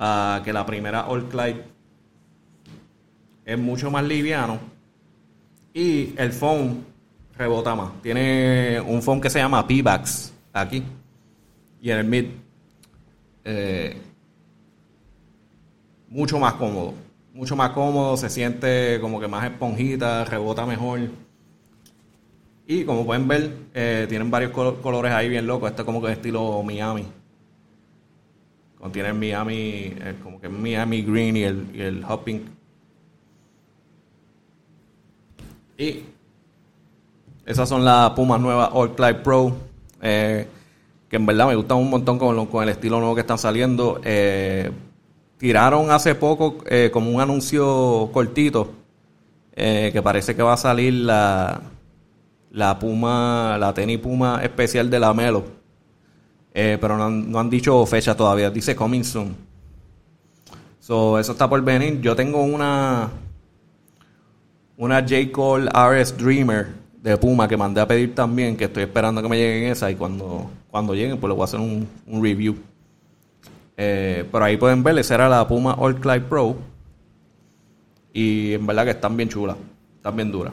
uh, 0.00 0.42
que 0.42 0.52
la 0.52 0.66
primera 0.66 1.06
All 1.06 1.28
Clyde. 1.28 1.64
Es 3.44 3.56
mucho 3.56 3.92
más 3.92 4.02
liviano. 4.02 4.58
Y 5.72 6.12
el 6.16 6.32
foam 6.32 6.82
rebota 7.38 7.76
más. 7.76 7.92
Tiene 8.02 8.80
un 8.80 9.02
foam 9.02 9.20
que 9.20 9.30
se 9.30 9.38
llama 9.38 9.64
P-Bax 9.64 10.32
aquí. 10.52 10.82
Y 11.80 11.92
en 11.92 11.98
el 11.98 12.06
mid. 12.06 12.24
Eh, 13.44 14.02
mucho 16.08 16.40
más 16.40 16.54
cómodo 16.54 17.09
mucho 17.40 17.56
más 17.56 17.70
cómodo, 17.70 18.18
se 18.18 18.28
siente 18.28 18.98
como 19.00 19.18
que 19.18 19.26
más 19.26 19.46
esponjita, 19.46 20.26
rebota 20.26 20.66
mejor. 20.66 21.00
Y 22.66 22.84
como 22.84 23.06
pueden 23.06 23.26
ver, 23.26 23.56
eh, 23.72 24.04
tienen 24.10 24.30
varios 24.30 24.52
colores 24.52 25.10
ahí 25.10 25.30
bien 25.30 25.46
locos. 25.46 25.70
Este 25.70 25.80
es 25.80 25.86
como 25.86 26.02
que 26.02 26.12
estilo 26.12 26.62
Miami. 26.62 27.06
Contiene 28.78 29.14
Miami, 29.14 29.58
eh, 29.58 30.16
como 30.22 30.38
que 30.38 30.50
Miami 30.50 31.00
Green 31.00 31.34
y 31.38 31.44
el, 31.44 31.66
y 31.72 31.80
el 31.80 32.04
Hot. 32.04 32.28
Y 35.78 36.02
esas 37.46 37.66
son 37.66 37.86
las 37.86 38.10
Pumas 38.10 38.38
nuevas 38.38 38.68
All 38.70 38.94
Clyde 38.94 39.14
Pro. 39.14 39.56
Eh, 40.02 40.46
que 41.08 41.16
en 41.16 41.24
verdad 41.24 41.48
me 41.48 41.54
gustan 41.54 41.78
un 41.78 41.88
montón 41.88 42.18
con, 42.18 42.44
con 42.48 42.62
el 42.64 42.68
estilo 42.68 42.98
nuevo 42.98 43.14
que 43.14 43.22
están 43.22 43.38
saliendo. 43.38 43.98
Tiraron 45.40 45.90
hace 45.90 46.14
poco 46.14 46.58
eh, 46.66 46.90
como 46.92 47.10
un 47.10 47.18
anuncio 47.18 48.10
cortito 48.12 48.74
eh, 49.56 49.88
que 49.90 50.02
parece 50.02 50.36
que 50.36 50.42
va 50.42 50.52
a 50.52 50.58
salir 50.58 50.92
la, 50.92 51.62
la 52.50 52.78
Puma, 52.78 53.56
la 53.58 53.72
tenis 53.72 53.98
Puma 53.98 54.40
especial 54.42 54.90
de 54.90 55.00
la 55.00 55.14
Melo. 55.14 55.44
Eh, 56.52 56.76
pero 56.78 56.98
no 56.98 57.38
han, 57.38 57.48
dicho 57.48 57.86
fecha 57.86 58.14
todavía, 58.14 58.50
dice 58.50 58.76
coming 58.76 59.02
soon. 59.02 59.34
So, 60.78 61.18
eso 61.18 61.32
está 61.32 61.48
por 61.48 61.62
venir. 61.62 62.02
Yo 62.02 62.14
tengo 62.14 62.42
una 62.42 63.08
una 64.76 65.00
J. 65.00 65.32
Cole 65.32 65.70
RS 65.72 66.18
Dreamer 66.18 66.68
de 67.02 67.16
Puma 67.16 67.48
que 67.48 67.56
mandé 67.56 67.80
a 67.80 67.88
pedir 67.88 68.14
también, 68.14 68.58
que 68.58 68.64
estoy 68.64 68.82
esperando 68.82 69.22
que 69.22 69.28
me 69.28 69.38
lleguen 69.38 69.70
esa 69.72 69.90
y 69.90 69.94
cuando, 69.94 70.50
cuando 70.70 70.94
lleguen 70.94 71.18
pues 71.18 71.30
le 71.30 71.34
voy 71.34 71.42
a 71.42 71.44
hacer 71.44 71.60
un 71.60 71.88
review. 72.22 72.56
Eh, 73.82 74.26
pero 74.30 74.44
ahí 74.44 74.58
pueden 74.58 74.82
ver, 74.82 74.98
esa 74.98 75.14
era 75.14 75.26
la 75.26 75.48
Puma 75.48 75.72
All 75.72 75.98
Clyde 75.98 76.20
Pro. 76.20 76.54
Y 78.12 78.52
en 78.52 78.66
verdad 78.66 78.84
que 78.84 78.90
están 78.90 79.16
bien 79.16 79.30
chulas, 79.30 79.56
están 79.96 80.16
bien 80.16 80.30
duras. 80.30 80.52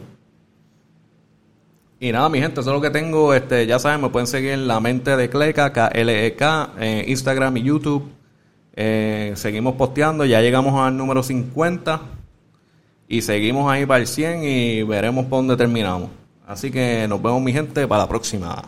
Y 1.99 2.13
nada, 2.13 2.29
mi 2.29 2.39
gente, 2.39 2.61
eso 2.61 2.69
es 2.69 2.73
lo 2.73 2.81
que 2.81 2.89
tengo. 2.89 3.33
Este, 3.33 3.67
ya 3.67 3.79
saben, 3.79 3.99
me 3.99 4.09
pueden 4.09 4.27
seguir 4.27 4.51
en 4.51 4.65
la 4.65 4.79
mente 4.79 5.17
de 5.17 5.29
Cleca, 5.29 5.73
K-L-E-K, 5.73 6.69
en 6.79 7.09
Instagram 7.09 7.57
y 7.57 7.63
YouTube. 7.63 8.09
Eh, 8.73 9.33
seguimos 9.35 9.75
posteando, 9.75 10.23
ya 10.23 10.39
llegamos 10.39 10.79
al 10.79 10.95
número 10.95 11.21
50. 11.21 11.99
Y 13.09 13.23
seguimos 13.23 13.69
ahí 13.69 13.85
para 13.85 13.99
el 13.99 14.07
100 14.07 14.43
y 14.43 14.83
veremos 14.83 15.25
por 15.25 15.39
dónde 15.39 15.57
terminamos. 15.57 16.11
Así 16.47 16.71
que 16.71 17.05
nos 17.09 17.21
vemos, 17.21 17.41
mi 17.41 17.51
gente, 17.51 17.85
para 17.87 18.03
la 18.03 18.07
próxima. 18.07 18.63